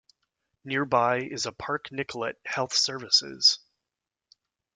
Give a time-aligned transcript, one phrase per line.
[0.65, 3.59] Nearby is a Park Nicollet Health Services.